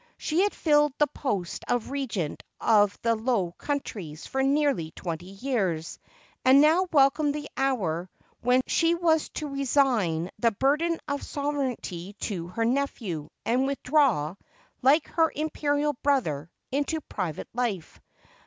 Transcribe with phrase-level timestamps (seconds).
[0.17, 5.99] She had filled the post of regent of the Low Countries for nearly twenty years,
[6.43, 8.09] and now welcomed the hour
[8.39, 14.33] when she was to resign the burden of sovereignty to her nephew, and withdraw,
[14.81, 18.01] like her imperial brother, into private life.